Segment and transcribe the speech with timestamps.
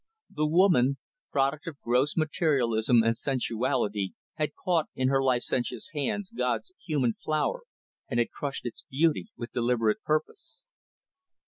[0.33, 0.97] The woman
[1.31, 7.61] product of gross materialism and sensuality had caught in her licentious hands God's human flower
[8.09, 10.63] and had crushed its beauty with deliberate purpose.